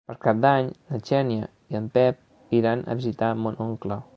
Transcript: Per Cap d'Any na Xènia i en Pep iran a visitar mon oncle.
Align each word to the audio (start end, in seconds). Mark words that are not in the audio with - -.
Per 0.09 0.13
Cap 0.21 0.37
d'Any 0.45 0.69
na 0.93 0.99
Xènia 1.09 1.49
i 1.75 1.79
en 1.81 1.91
Pep 1.99 2.59
iran 2.61 2.83
a 2.95 2.99
visitar 3.03 3.33
mon 3.45 3.63
oncle. 3.69 4.03